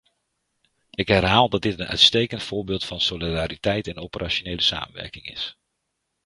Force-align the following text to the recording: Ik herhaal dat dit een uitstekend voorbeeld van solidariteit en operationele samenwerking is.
Ik 0.89 1.07
herhaal 1.07 1.49
dat 1.49 1.61
dit 1.61 1.79
een 1.79 1.85
uitstekend 1.85 2.43
voorbeeld 2.43 2.85
van 2.85 3.01
solidariteit 3.01 3.87
en 3.87 3.97
operationele 3.97 4.61
samenwerking 4.61 5.25
is. 5.25 5.57